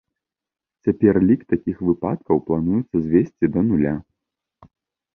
Цяпер 0.87 1.19
лік 1.27 1.41
такіх 1.55 1.77
выпадкаў 1.91 2.43
плануецца 2.49 2.97
звесці 3.05 3.45
да 3.55 3.59
нуля. 3.71 3.95